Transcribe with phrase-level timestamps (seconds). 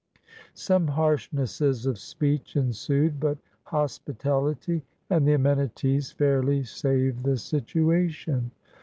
[0.55, 4.81] Some harshnesses of speech ensued, but hospitality
[5.11, 8.49] and the amenities fairly saved the situation.